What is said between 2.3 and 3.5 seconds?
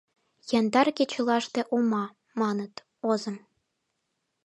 маныт, озым.